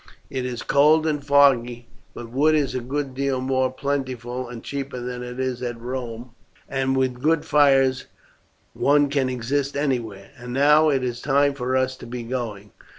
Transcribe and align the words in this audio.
It 0.31 0.47
is 0.47 0.63
cold 0.63 1.05
and 1.05 1.23
foggy; 1.23 1.85
but 2.15 2.31
wood 2.31 2.55
is 2.55 2.73
a 2.73 2.79
good 2.79 3.13
deal 3.13 3.39
more 3.39 3.71
plentiful 3.71 4.49
and 4.49 4.63
cheaper 4.63 4.99
than 4.99 5.21
it 5.21 5.39
is 5.39 5.61
at 5.61 5.79
Rome, 5.79 6.31
and 6.67 6.97
with 6.97 7.21
good 7.21 7.45
fires 7.45 8.07
one 8.73 9.09
can 9.09 9.29
exist 9.29 9.77
anywhere. 9.77 10.31
And 10.39 10.53
now 10.53 10.89
it 10.89 11.03
is 11.03 11.21
time 11.21 11.53
for 11.53 11.77
us 11.77 11.95
to 11.97 12.07
be 12.07 12.23
going. 12.23 12.71